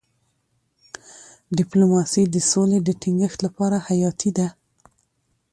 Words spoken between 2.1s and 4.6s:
د سولې د ټینګښت لپاره حیاتي ده.